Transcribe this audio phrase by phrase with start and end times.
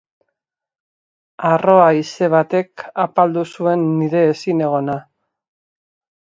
[1.49, 4.97] Harro haize batek apaldu zuen nire ezinegona.